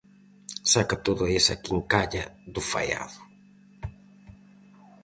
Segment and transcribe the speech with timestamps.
[0.73, 3.19] Saca toda esa quincalla do faiado.